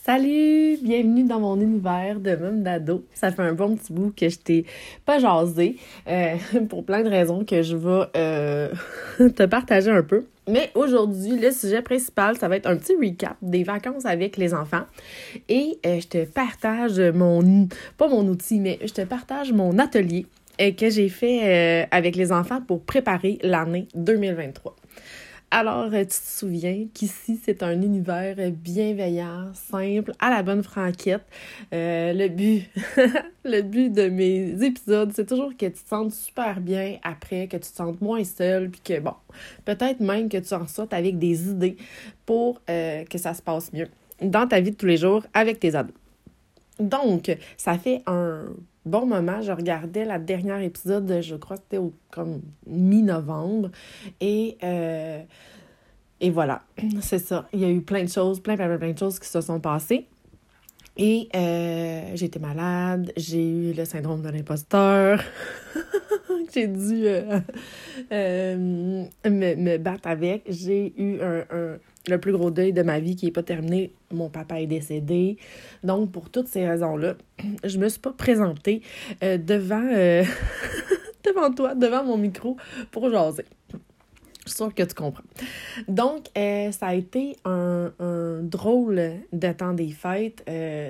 [0.00, 0.78] Salut!
[0.82, 3.04] Bienvenue dans mon univers de même d'ado.
[3.12, 4.64] Ça fait un bon petit bout que je t'ai
[5.04, 5.76] pas jasé
[6.08, 6.36] euh,
[6.70, 8.68] pour plein de raisons que je vais euh,
[9.18, 10.24] te partager un peu.
[10.48, 14.54] Mais aujourd'hui, le sujet principal, ça va être un petit recap des vacances avec les
[14.54, 14.86] enfants.
[15.48, 17.68] Et euh, je te partage mon,
[17.98, 20.26] pas mon outil, mais je te partage mon atelier
[20.58, 24.76] que j'ai fait avec les enfants pour préparer l'année 2023.
[25.54, 31.26] Alors, tu te souviens qu'ici, c'est un univers bienveillant, simple, à la bonne franquette.
[31.74, 32.70] Euh, le but,
[33.44, 37.58] le but de mes épisodes, c'est toujours que tu te sentes super bien après, que
[37.58, 39.12] tu te sentes moins seul, puis que, bon,
[39.66, 41.76] peut-être même que tu en sortes avec des idées
[42.24, 43.88] pour euh, que ça se passe mieux
[44.22, 45.94] dans ta vie de tous les jours avec tes ados.
[46.80, 48.46] Donc, ça fait un
[48.84, 49.40] bon moment.
[49.42, 53.70] Je regardais la dernière épisode, je crois que c'était comme mi-novembre.
[54.20, 55.22] Et, euh,
[56.30, 56.62] voilà,
[57.00, 57.48] c'est ça.
[57.52, 59.60] Il y a eu plein de choses, plein, plein, plein de choses qui se sont
[59.60, 60.06] passées.
[60.98, 65.22] Et euh, été malade, j'ai eu le syndrome de l'imposteur.
[66.54, 67.06] j'ai dû
[68.12, 70.44] euh, me, me, battre avec.
[70.48, 73.92] J'ai eu un, le plus gros deuil de ma vie qui n'est pas terminé.
[74.12, 75.38] Mon papa est décédé.
[75.82, 77.14] Donc, pour toutes ces raisons-là,
[77.64, 78.82] je me suis pas présentée
[79.22, 80.24] euh, devant, euh,
[81.24, 82.56] devant toi, devant mon micro
[82.90, 83.44] pour jaser.
[84.44, 85.22] Je suis sûre que tu comprends.
[85.86, 87.92] Donc, euh, ça a été un,
[88.42, 90.44] drôle de des fêtes.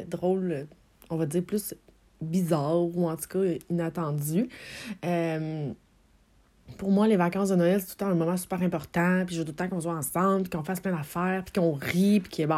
[0.09, 0.67] drôle,
[1.11, 1.75] on va dire plus
[2.23, 4.49] bizarre ou en tout cas inattendu
[6.77, 9.35] pour moi, les vacances de Noël, c'est tout le temps un moment super important, puis
[9.35, 12.21] je veux tout le temps qu'on soit ensemble, qu'on fasse plein d'affaires, puis qu'on rit,
[12.21, 12.49] puis qu'il y.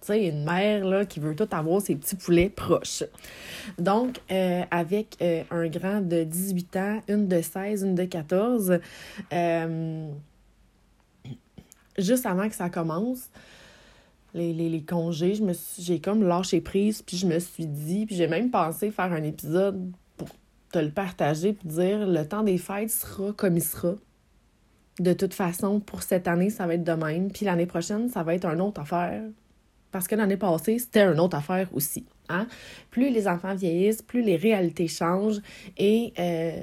[0.00, 3.02] Tu sais, une mère là, qui veut tout avoir ses petits poulets proches.
[3.78, 8.78] Donc, euh, avec euh, un grand de 18 ans, une de 16, une de 14,
[9.32, 10.08] euh,
[11.98, 13.28] juste avant que ça commence,
[14.34, 15.34] les, les, les congés,
[15.80, 19.24] j'ai comme lâché prise, puis je me suis dit, puis j'ai même pensé faire un
[19.24, 19.90] épisode
[20.72, 23.94] te le partager puis dire le temps des fêtes sera comme il sera.
[24.98, 27.30] De toute façon, pour cette année, ça va être de même.
[27.30, 29.22] Puis l'année prochaine, ça va être une autre affaire.
[29.92, 32.04] Parce que l'année passée, c'était une autre affaire aussi.
[32.28, 32.46] Hein?
[32.90, 35.40] Plus les enfants vieillissent, plus les réalités changent
[35.78, 36.62] et euh,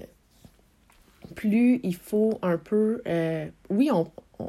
[1.35, 3.01] plus il faut un peu...
[3.07, 4.05] Euh, oui, on,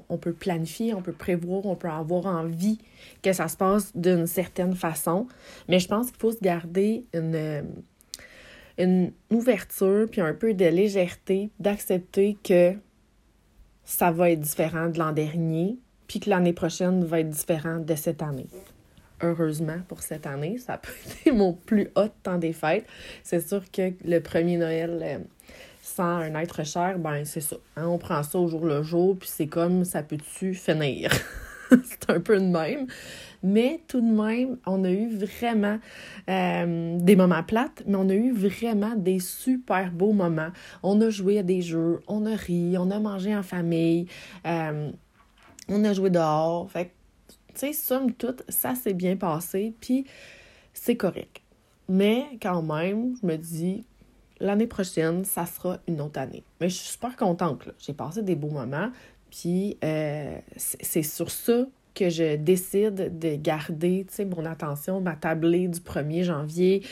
[0.09, 2.79] on, peut planifier, on peut prévoir, on peut avoir envie
[3.23, 5.27] que ça se passe d'une certaine façon,
[5.69, 7.65] mais je pense qu'il faut se garder une
[8.79, 12.75] une ouverture puis un peu de légèreté, d'accepter que
[13.85, 15.79] ça va être différent de l'an dernier,
[16.09, 18.49] puis que l'année prochaine va être différente de cette année.
[19.23, 20.93] Heureusement pour cette année, ça peut
[21.27, 22.87] être mon plus haut temps des fêtes.
[23.23, 25.19] C'est sûr que le premier Noël euh,
[25.83, 27.57] sans un être cher, ben c'est ça.
[27.77, 27.87] Hein.
[27.87, 31.11] On prend ça au jour le jour, puis c'est comme ça peut-tu finir?
[31.71, 32.87] c'est un peu de même.
[33.43, 35.79] Mais tout de même, on a eu vraiment
[36.29, 40.51] euh, des moments plates, mais on a eu vraiment des super beaux moments.
[40.83, 44.07] On a joué à des jeux, on a ri, on a mangé en famille,
[44.47, 44.91] euh,
[45.69, 46.71] on a joué dehors.
[46.71, 46.93] Fait
[47.55, 50.05] tu sais, somme toute, ça s'est bien passé, puis
[50.75, 51.41] c'est correct.
[51.89, 53.85] Mais quand même, je me dis,
[54.41, 56.45] l'année prochaine, ça sera une autre année.
[56.61, 57.69] Mais je suis super contente.
[57.79, 58.91] J'ai passé des beaux moments.
[59.31, 65.81] Puis euh, c'est sur ça que je décide de garder mon attention, ma tablée du
[65.81, 66.83] 1er janvier,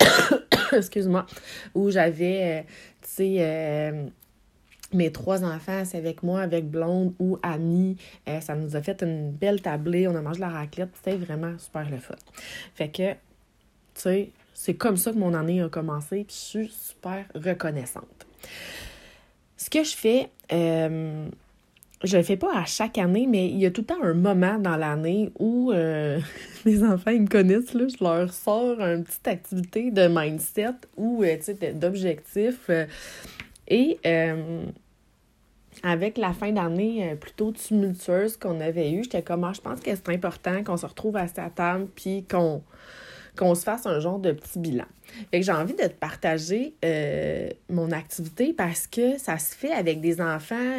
[0.72, 1.26] excuse-moi,
[1.74, 2.62] où j'avais, euh,
[3.02, 4.06] tu sais, euh,
[4.94, 7.98] mes trois enfants, avec moi, avec Blonde ou Annie.
[8.40, 10.08] ça nous a fait une belle tablée.
[10.08, 10.88] On a mangé la raclette.
[10.94, 12.14] C'était vraiment super le fun.
[12.74, 13.16] Fait que, tu
[13.94, 16.24] sais, c'est comme ça que mon année a commencé.
[16.26, 18.26] Je suis super reconnaissante.
[19.58, 20.30] Ce que je fais,
[22.04, 24.14] je le fais pas à chaque année, mais il y a tout le temps un
[24.14, 26.20] moment dans l'année où euh,
[26.64, 31.24] les enfants ils me connaissent, là, je leur sors une petite activité de mindset ou
[31.24, 31.36] euh,
[31.74, 32.70] d'objectif.
[32.70, 32.86] Euh,
[33.66, 33.98] et
[35.82, 39.94] avec la fin d'année plutôt tumultueuse qu'on avait eue, j'étais comme, ah, je pense que
[39.94, 42.62] c'est important qu'on se retrouve à cette table puis qu'on
[43.36, 44.86] qu'on se fasse un genre de petit bilan.
[45.30, 46.74] Fait que j'ai envie de te partager
[47.68, 50.78] mon activité parce que ça se fait avec des enfants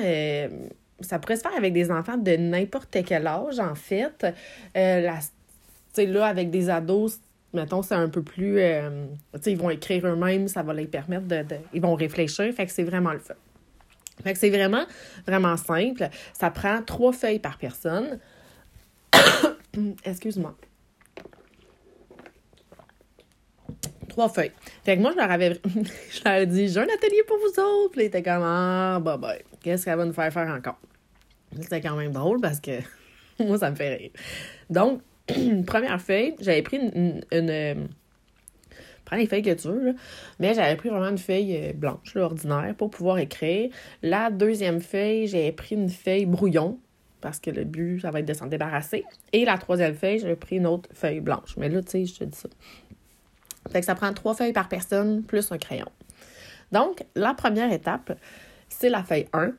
[1.02, 4.26] ça pourrait se faire avec des enfants de n'importe quel âge, en fait.
[4.76, 5.20] Euh, la,
[6.06, 7.20] là, avec des ados,
[7.54, 8.60] mettons, c'est un peu plus.
[8.60, 9.06] Euh,
[9.46, 11.44] ils vont écrire eux-mêmes, ça va les permettre de,
[11.74, 13.36] Ils vont réfléchir, fait que c'est vraiment le fun.
[14.24, 14.86] Fait que c'est vraiment,
[15.26, 16.10] vraiment simple.
[16.34, 18.20] Ça prend trois feuilles par personne.
[20.04, 20.56] Excuse-moi.
[24.10, 24.52] Trois feuilles.
[24.84, 25.54] Fait que moi, je leur avais,
[26.12, 27.92] je leur ai dit, j'ai un atelier pour vous autres.
[27.92, 30.80] Puis ils étaient comme, ah, bah, bah, qu'est-ce qu'elle va nous faire faire encore?
[31.62, 32.80] C'était quand même drôle parce que
[33.40, 34.12] moi, ça me fait rire.
[34.70, 35.02] Donc,
[35.66, 37.76] première feuille, j'avais pris une, euh,
[39.06, 39.92] prends les feuilles que tu veux, là.
[40.40, 43.70] mais j'avais pris vraiment une feuille euh, blanche, là, ordinaire, pour pouvoir écrire.
[44.02, 46.80] La deuxième feuille, j'avais pris une feuille brouillon,
[47.22, 49.04] parce que le but, ça va être de s'en débarrasser.
[49.34, 51.58] Et la troisième feuille, j'avais pris une autre feuille blanche.
[51.58, 52.50] Mais là, tu sais, je te dis ça.
[53.72, 55.88] Fait que ça prend trois feuilles par personne, plus un crayon.
[56.72, 58.18] Donc, la première étape,
[58.70, 59.54] c'est la feuille 1.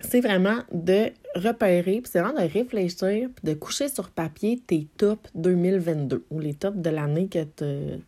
[0.00, 4.86] C'est vraiment de repérer, puis c'est vraiment de réfléchir, puis de coucher sur papier tes
[4.96, 8.02] tops 2022 ou les tops de l'année que tu.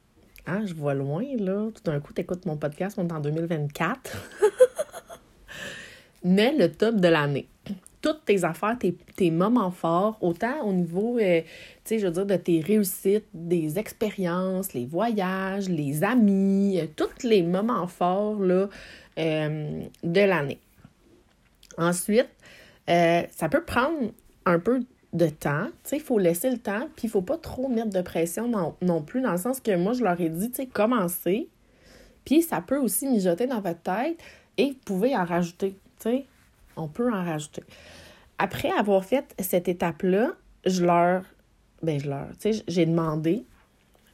[0.47, 1.71] Ah, je vois loin, là.
[1.75, 4.17] Tout d'un coup, tu écoutes mon podcast, on est en 2024.
[6.25, 7.49] Mais le top de l'année.
[8.01, 11.49] Toutes tes affaires, tes, moments forts, autant au niveau, euh, tu
[11.85, 17.27] sais, je veux dire, de tes réussites, des expériences, les voyages, les amis, euh, tous
[17.27, 18.69] les moments forts, euh,
[20.05, 20.61] de l'année.
[21.79, 22.29] Ensuite,
[22.87, 24.13] ça peut prendre
[24.45, 24.81] un peu
[25.13, 25.69] de temps.
[25.93, 28.49] Il faut laisser le temps, puis il faut pas trop mettre de pression
[28.83, 31.49] non, plus, dans le sens que moi, je leur ai dit, commencez,
[32.25, 34.19] puis ça peut aussi mijoter dans votre tête
[34.59, 35.77] et vous pouvez en rajouter,
[36.77, 37.63] on peut en rajouter.
[38.39, 40.33] Après avoir fait cette étape-là,
[40.67, 41.23] je leur,
[41.83, 42.27] ben je leur,
[42.69, 43.45] j'ai demandé,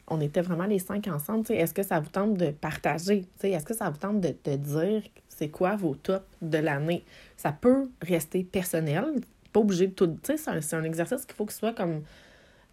[0.07, 3.75] on était vraiment les cinq ensemble, est-ce que ça vous tente de partager, est-ce que
[3.75, 5.03] ça vous tente de te dire
[5.37, 7.05] c'est quoi vos tops de l'année?
[7.37, 9.05] Ça peut rester personnel,
[9.53, 10.07] pas obligé de tout.
[10.23, 12.03] Tu sais, c'est un, exercice qu'il faut que ce soit comme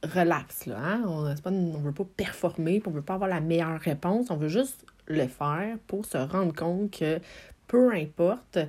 [0.03, 0.77] relax, là.
[0.79, 1.03] Hein?
[1.07, 4.29] On ne veut pas performer, on ne veut pas avoir la meilleure réponse.
[4.29, 7.19] On veut juste le faire pour se rendre compte que
[7.67, 8.59] peu importe,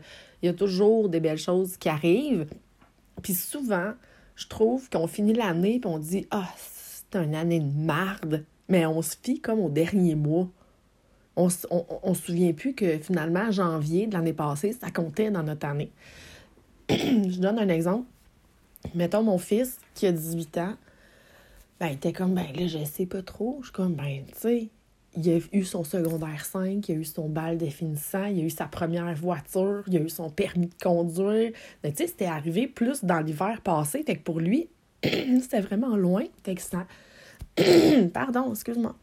[0.42, 2.46] il y a toujours des belles choses qui arrivent.
[3.22, 3.92] Puis souvent,
[4.36, 8.86] je trouve qu'on finit l'année et on dit Ah, c'est une année de marde, mais
[8.86, 10.48] on se fie comme au dernier mois.
[11.36, 15.66] On ne se souvient plus que finalement, janvier de l'année passée, ça comptait dans notre
[15.66, 15.90] année.
[16.90, 18.06] je donne un exemple.
[18.94, 20.74] Mettons mon fils qui a 18 ans,
[21.78, 23.58] ben, il était comme, ben là, je sais pas trop.
[23.60, 24.68] Je suis comme, ben, tu sais,
[25.16, 28.50] il a eu son secondaire 5, il a eu son bal définissant, il a eu
[28.50, 31.52] sa première voiture, il a eu son permis de conduire.
[31.82, 34.02] Tu sais, c'était arrivé plus dans l'hiver passé.
[34.04, 34.68] Fait que pour lui,
[35.04, 36.24] c'était vraiment loin.
[38.12, 38.94] Pardon, excuse-moi.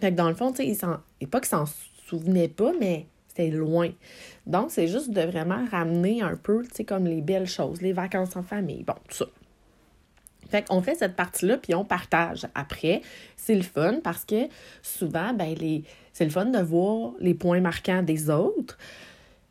[0.00, 0.88] Fait que dans le fond, tu sais,
[1.20, 1.64] il pas qu'il s'en
[2.06, 3.90] souvenait pas, mais c'était loin.
[4.46, 7.92] Donc, c'est juste de vraiment ramener un peu, tu sais, comme les belles choses, les
[7.92, 9.26] vacances en famille, bon, tout ça.
[10.50, 12.46] Fait qu'on fait cette partie-là, puis on partage.
[12.54, 13.00] Après,
[13.36, 14.48] c'est le fun parce que
[14.82, 15.82] souvent, ben, les...
[16.12, 18.76] c'est le fun de voir les points marquants des autres.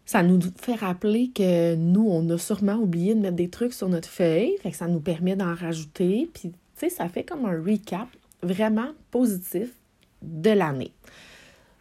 [0.06, 3.90] Ça nous fait rappeler que nous, on a sûrement oublié de mettre des trucs sur
[3.90, 4.58] notre feuille.
[4.62, 6.30] Fait que ça nous permet d'en rajouter.
[6.32, 8.08] Puis, tu sais, ça fait comme un recap
[8.44, 9.70] vraiment positif
[10.22, 10.92] de l'année.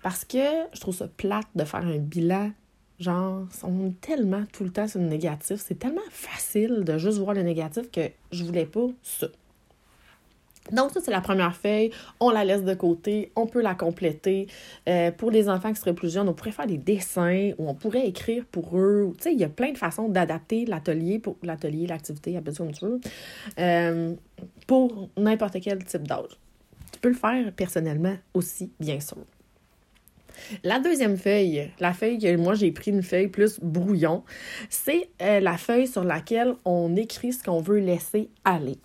[0.02, 0.38] Parce que
[0.72, 2.50] je trouve ça plate de faire un bilan.
[2.98, 5.62] Genre, on est tellement tout le temps sur le négatif.
[5.66, 9.28] C'est tellement facile de juste voir le négatif que je voulais pas ça.
[10.72, 11.90] Donc, ça, c'est la première feuille.
[12.20, 13.32] On la laisse de côté.
[13.34, 14.46] On peut la compléter.
[14.88, 17.74] Euh, pour les enfants qui seraient plus jeunes, on pourrait faire des dessins ou on
[17.74, 19.12] pourrait écrire pour eux.
[19.16, 22.64] Tu sais, il y a plein de façons d'adapter l'atelier, pour l'atelier, l'activité, appelle ça
[22.64, 23.00] comme tu veux,
[23.58, 24.14] euh,
[24.66, 26.38] pour n'importe quel type d'âge.
[27.00, 29.18] Peux le faire personnellement aussi, bien sûr.
[30.64, 34.24] La deuxième feuille, la feuille que moi j'ai pris une feuille plus brouillon,
[34.68, 38.78] c'est euh, la feuille sur laquelle on écrit ce qu'on veut laisser aller.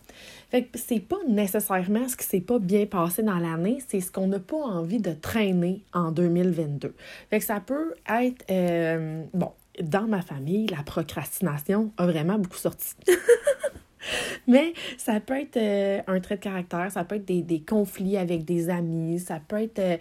[0.51, 4.11] Fait que c'est pas nécessairement ce qui s'est pas bien passé dans l'année, c'est ce
[4.11, 6.93] qu'on n'a pas envie de traîner en 2022.
[7.29, 12.57] Fait que ça peut être euh, bon, dans ma famille, la procrastination a vraiment beaucoup
[12.57, 12.95] sorti.
[14.47, 18.45] Mais ça peut être euh, un trait de caractère, ça peut être des, conflits avec
[18.45, 19.99] des amis, ça peut être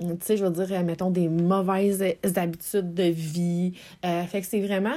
[0.00, 2.04] tu sais, je veux dire, mettons, des mauvaises
[2.36, 3.74] habitudes de vie.
[4.04, 4.96] Euh, fait que c'est vraiment,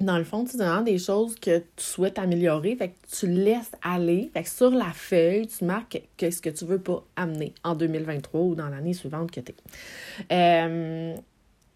[0.00, 2.76] dans le fond, tu vraiment des choses que tu souhaites améliorer.
[2.76, 4.30] Fait que tu laisses aller.
[4.32, 8.40] Fait que sur la feuille, tu marques qu'est-ce que tu veux pas amener en 2023
[8.40, 9.52] ou dans l'année suivante que tu
[10.30, 11.14] es.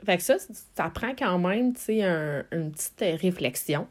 [0.00, 0.36] Euh, fait que ça,
[0.76, 3.86] ça prend quand même, sais, une petite réflexion.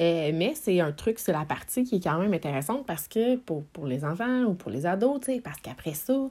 [0.00, 3.36] Euh, mais c'est un truc, c'est la partie qui est quand même intéressante parce que
[3.36, 6.28] pour, pour les enfants ou pour les ados, tu parce qu'après ça,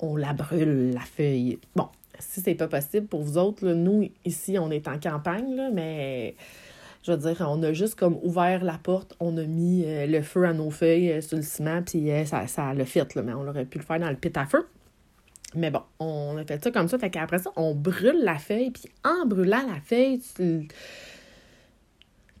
[0.00, 1.58] on la brûle, la feuille.
[1.74, 5.70] Bon, si c'est pas possible pour vous autres, nous, ici, on est en campagne, là,
[5.72, 6.34] mais
[7.02, 10.20] je veux dire, on a juste comme ouvert la porte, on a mis euh, le
[10.22, 13.32] feu à nos feuilles euh, sur le ciment, puis ça, ça le fait, là, mais
[13.32, 14.66] on aurait pu le faire dans le pit à feu.
[15.54, 16.98] Mais bon, on a fait ça comme ça.
[16.98, 18.70] Fait qu'après ça, on brûle la feuille.
[18.70, 20.68] Puis en brûlant la feuille, tu.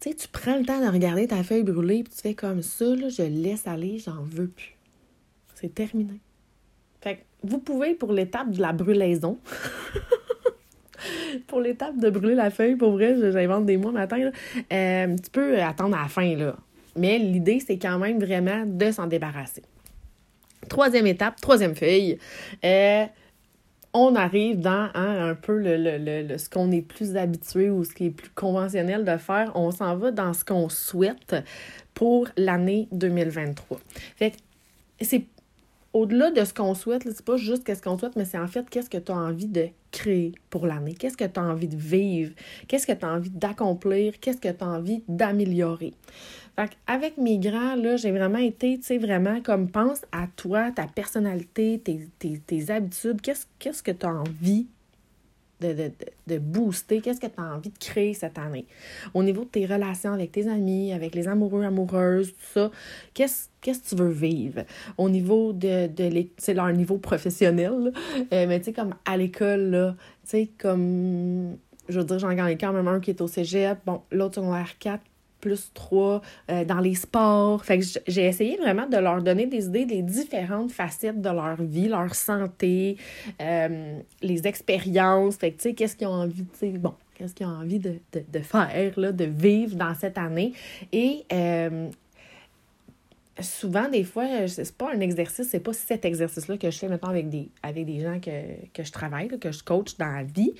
[0.00, 2.84] Sais, tu prends le temps de regarder ta feuille brûlée, puis tu fais comme ça,
[2.84, 4.76] là, je laisse aller, j'en veux plus.
[5.56, 6.20] C'est terminé.
[7.00, 9.38] Fait que vous pouvez, pour l'étape de la brûlaison,
[11.48, 14.30] pour l'étape de brûler la feuille, pour vrai, j'invente des mots matin,
[14.72, 16.54] euh, tu peux attendre à la fin, là
[16.94, 19.62] Mais l'idée, c'est quand même vraiment de s'en débarrasser.
[20.68, 22.18] Troisième étape, troisième feuille.
[22.64, 23.04] Euh,
[23.94, 27.94] on arrive dans hein, un peu le, le, ce qu'on est plus habitué ou ce
[27.94, 29.52] qui est plus conventionnel de faire.
[29.54, 31.36] On s'en va dans ce qu'on souhaite
[31.94, 33.80] pour l'année 2023.
[34.16, 34.36] Fait que
[35.00, 35.24] c'est
[35.92, 38.68] au-delà de ce qu'on souhaite, c'est pas juste qu'est-ce qu'on souhaite, mais c'est en fait
[38.68, 41.76] qu'est-ce que tu as envie de créer pour l'année, qu'est-ce que tu as envie de
[41.76, 42.32] vivre,
[42.66, 45.94] qu'est-ce que tu as envie d'accomplir, qu'est-ce que tu as envie d'améliorer?
[46.56, 50.86] Fait avec Migrant, là, j'ai vraiment été, tu sais, vraiment comme pense à toi, ta
[50.86, 54.66] personnalité, tes, tes, habitudes, qu'est-ce, qu'est-ce que tu as envie
[55.60, 55.90] de, de,
[56.26, 58.66] de booster, qu'est-ce que tu as envie de créer cette année?
[59.14, 62.70] Au niveau de tes relations avec tes amis, avec les amoureux, amoureuses, tout ça,
[63.14, 64.62] qu'est-ce, que tu veux vivre?
[64.96, 67.92] Au niveau de, de c'est leur niveau professionnel,
[68.32, 71.56] euh, mais tu sais, comme à l'école, tu sais, comme,
[71.88, 74.78] je veux dire, j'en gagne quand même un qui est au cégep, bon, l'autre secondaire
[74.78, 75.02] 4,
[75.48, 77.62] plus trois euh, dans les sports.
[78.06, 82.14] J'ai essayé vraiment de leur donner des idées des différentes facettes de leur vie, leur
[82.14, 82.96] santé,
[83.40, 85.38] euh, les expériences.
[85.38, 88.40] Tu sais, qu'est-ce qu'ils ont envie, tu sais, bon, qu'est-ce qu'ils ont envie de, de,
[88.40, 90.52] faire, là, de vivre dans cette année.
[90.92, 91.88] Et euh,
[93.40, 97.10] souvent, des fois, c'est pas un exercice, c'est pas cet exercice-là que je fais maintenant
[97.10, 100.52] avec des, avec des gens que, que je travaille, que je coach dans la vie,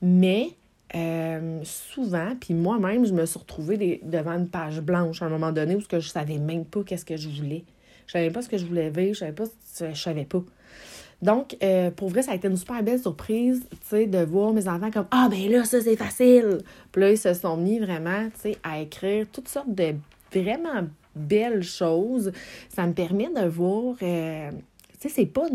[0.00, 0.48] mais
[0.94, 5.52] euh, souvent, puis moi-même, je me suis retrouvée devant une page blanche à un moment
[5.52, 7.64] donné où je je savais même pas qu'est-ce que je voulais.
[8.06, 9.44] Je savais pas ce que je voulais vivre, je savais pas,
[9.80, 10.42] je savais pas.
[11.22, 14.52] Donc, euh, pour vrai, ça a été une super belle surprise, tu sais, de voir
[14.52, 16.58] mes enfants comme «Ah, ben là, ça, c'est facile!»
[16.92, 19.94] Puis là, ils se sont mis vraiment, tu sais, à écrire toutes sortes de
[20.34, 22.32] vraiment belles choses.
[22.68, 24.50] Ça me permet de voir, euh,
[25.00, 25.46] tu sais, c'est pas...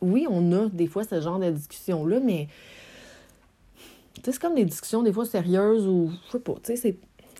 [0.00, 2.48] Oui, on a des fois ce genre de discussion-là, mais
[4.24, 6.96] c'est comme des discussions des fois sérieuses ou je sais pas, tu sais,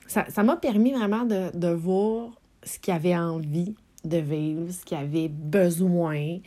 [0.06, 2.30] ça m'a permis vraiment de, voir
[2.62, 3.74] ce qu'il avait envie
[4.04, 6.38] de vivre, ce qu'il avait besoin,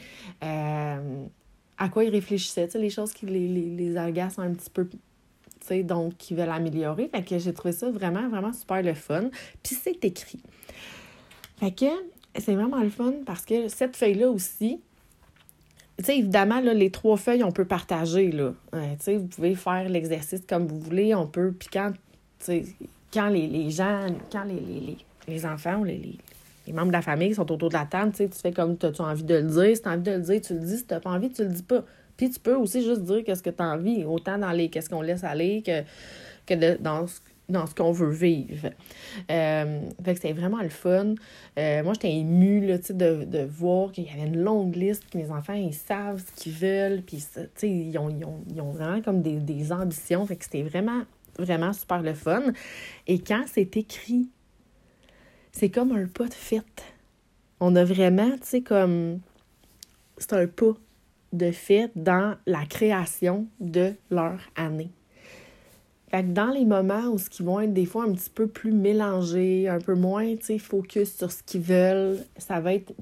[0.43, 1.25] euh,
[1.77, 4.87] à quoi il réfléchissait, les choses qui les, les, les agacent un petit peu,
[5.83, 7.09] donc qui veulent améliorer.
[7.09, 9.29] Fait que j'ai trouvé ça vraiment, vraiment super le fun.
[9.63, 10.41] Puis c'est écrit.
[11.57, 11.85] Fait que
[12.37, 14.81] c'est vraiment le fun parce que cette feuille-là aussi,
[16.07, 18.53] évidemment, là, les trois feuilles, on peut partager, là.
[18.73, 21.91] Euh, vous pouvez faire l'exercice comme vous voulez, on peut, puis quand,
[23.13, 24.97] quand les, les, gens, quand les, les,
[25.27, 26.17] les enfants ou les,
[26.67, 29.01] les, membres de la famille sont autour de la table, tu fais comme tu as
[29.01, 30.85] envie de le dire, si tu as envie de le dire, tu le dis, si
[30.85, 31.83] tu pas envie, tu le dis pas.
[32.17, 34.89] Puis tu peux aussi juste dire qu'est-ce que tu as envie, autant dans les qu'est-ce
[34.89, 35.81] qu'on laisse aller que,
[36.45, 38.69] que dans ce dans ce qu'on veut vivre.
[39.29, 41.15] Euh, fait que c'était vraiment le fun.
[41.59, 45.17] Euh, moi, j'étais émue là, de, de voir qu'il y avait une longue liste, que
[45.17, 47.23] mes enfants, ils savent ce qu'ils veulent, puis
[47.63, 50.25] ils ont, ils, ont, ils ont vraiment comme des, des ambitions.
[50.25, 51.03] Fait que c'était vraiment,
[51.37, 52.43] vraiment super le fun.
[53.07, 54.29] Et quand c'est écrit,
[55.51, 56.83] c'est comme un pas de fête.
[57.59, 59.19] On a vraiment, tu sais, comme...
[60.17, 60.73] C'est un pas
[61.33, 64.89] de fête dans la création de leur année.
[66.09, 68.47] Fait que dans les moments où ce qui vont être des fois un petit peu
[68.47, 72.93] plus mélangés, un peu moins, tu focus sur ce qu'ils veulent, ça va être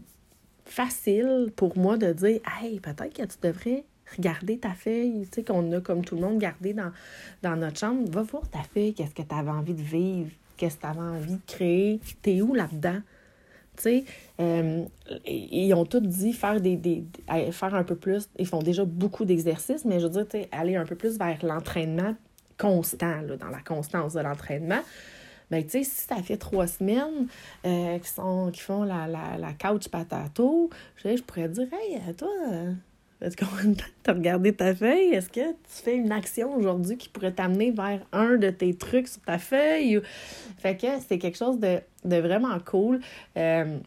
[0.65, 3.83] facile pour moi de dire Hey, peut-être que tu devrais
[4.15, 6.91] regarder ta feuille, tu sais, qu'on a comme tout le monde gardé dans,
[7.41, 8.09] dans notre chambre.
[8.09, 10.99] Va voir ta feuille, qu'est-ce que tu avais envie de vivre, qu'est-ce que tu avais
[10.99, 12.99] envie de créer, t'es où là-dedans?
[13.75, 14.03] Tu sais,
[14.39, 14.85] euh,
[15.25, 17.03] ils ont tous dit faire des, des,
[17.51, 18.29] faire un peu plus.
[18.37, 22.15] Ils font déjà beaucoup d'exercices, mais je veux dire, aller un peu plus vers l'entraînement
[22.57, 24.81] constant, là, dans la constance de l'entraînement.
[25.51, 27.27] Ben, tu sais, si ça fait trois semaines
[27.65, 32.29] euh, qui, sont, qui font la, la, la couch patato, je, pourrais dire, hey, toi,
[33.23, 35.13] est-ce qu'on tu as regardé ta feuille?
[35.13, 39.07] Est-ce que tu fais une action aujourd'hui qui pourrait t'amener vers un de tes trucs
[39.07, 40.01] sur ta feuille?
[40.57, 42.99] Fait que c'est quelque chose de, de vraiment cool.
[43.37, 43.77] Euh,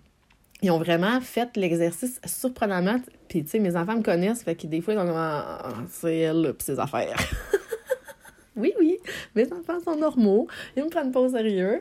[0.62, 2.98] ils ont vraiment fait l'exercice surprenamment.
[3.28, 6.16] Puis, tu sais, mes enfants me connaissent, fait que des fois, ils ont ah, c'est
[6.16, 7.18] elle, puis ses affaires.
[8.56, 8.98] Oui, oui,
[9.34, 11.80] mes enfants sont normaux, ils me prennent pas au sérieux,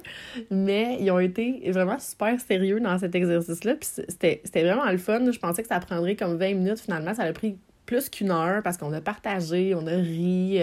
[0.51, 3.75] mais ils ont été vraiment super sérieux dans cet exercice-là.
[3.75, 5.32] Puis c'était vraiment le fun.
[5.32, 6.79] Je pensais que ça prendrait comme 20 minutes.
[6.79, 10.60] Finalement, ça a pris plus qu'une heure parce qu'on a partagé, on a ri.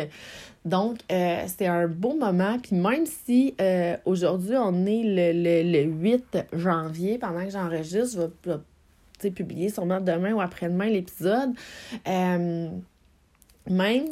[0.64, 2.58] Donc, euh, c'était un beau moment.
[2.58, 8.50] Puis même si euh, aujourd'hui, on est le, le, 8 janvier, pendant que j'enregistre, je
[8.50, 8.58] vais,
[9.30, 11.50] publier sûrement demain ou après-demain l'épisode.
[12.08, 12.68] Euh,
[13.70, 14.04] même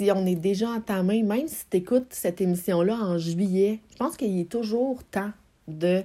[0.00, 4.16] si on est déjà entamé, même si tu écoutes cette émission-là en juillet, je pense
[4.16, 5.32] qu'il est toujours temps
[5.68, 6.02] de,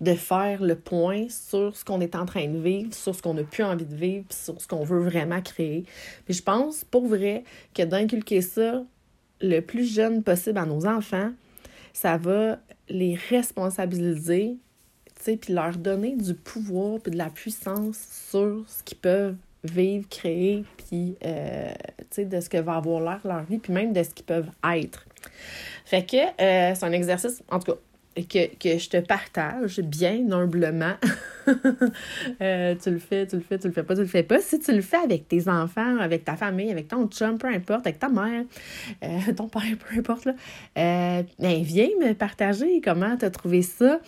[0.00, 3.34] de faire le point sur ce qu'on est en train de vivre, sur ce qu'on
[3.34, 5.84] n'a plus envie de vivre, sur ce qu'on veut vraiment créer.
[6.24, 8.82] Puis je pense, pour vrai, que d'inculquer ça
[9.40, 11.30] le plus jeune possible à nos enfants,
[11.92, 14.56] ça va les responsabiliser,
[15.24, 17.98] puis leur donner du pouvoir puis de la puissance
[18.30, 21.72] sur ce qu'ils peuvent vivre, créer, puis, euh,
[22.18, 25.06] de ce que va avoir l'air leur vie, puis même de ce qu'ils peuvent être.
[25.84, 27.78] Fait que euh, c'est un exercice, en tout cas,
[28.16, 30.94] que, que je te partage bien humblement.
[32.40, 34.40] Euh, tu le fais, tu le fais, tu le fais pas, tu le fais pas.
[34.40, 37.86] Si tu le fais avec tes enfants, avec ta famille, avec ton chum, peu importe,
[37.86, 38.44] avec ta mère,
[39.04, 40.34] euh, ton père, peu importe, là,
[40.78, 44.00] euh, ben, viens me partager comment tu as trouvé ça.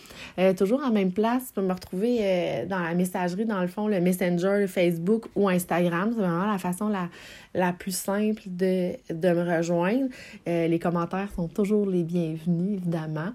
[0.57, 4.01] toujours en même place, tu peux me retrouver dans la messagerie, dans le fond, le
[4.01, 6.11] Messenger, Facebook ou Instagram.
[6.13, 7.09] C'est vraiment la façon la,
[7.53, 10.07] la plus simple de, de me rejoindre.
[10.45, 13.31] les commentaires sont toujours les bienvenus, évidemment.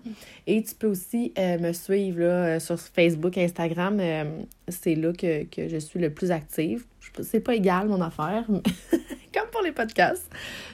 [0.46, 5.76] Et tu peux aussi me suivre là, sur Facebook, Instagram euh, c'est là que, je
[5.78, 6.84] suis le plus active.
[7.22, 8.44] C'est pas égal mon affaire,
[9.34, 10.30] comme pour les podcasts.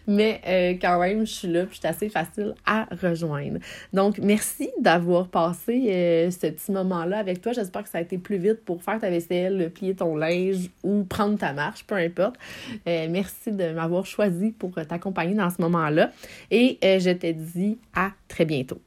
[0.07, 3.59] Mais euh, quand même, je suis là, puis je assez facile à rejoindre.
[3.93, 7.53] Donc, merci d'avoir passé euh, ce petit moment-là avec toi.
[7.53, 11.05] J'espère que ça a été plus vite pour faire ta vaisselle, plier ton linge ou
[11.05, 12.37] prendre ta marche, peu importe.
[12.85, 16.11] merci de m'avoir choisi pour t'accompagner dans ce moment-là.
[16.51, 18.81] Et je te dis à très bientôt.